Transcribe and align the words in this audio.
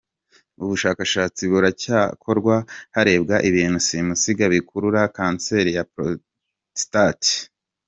Ubushakashatsi 0.63 1.41
buracyakorwa 1.51 2.55
harebwa 2.95 3.35
ibintu 3.49 3.79
simusiga 3.87 4.45
bikurura 4.53 5.01
kanseri 5.15 5.69
ya 5.77 5.83
prostate. 5.91 7.33